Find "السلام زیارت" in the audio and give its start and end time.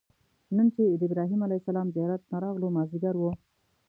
1.61-2.21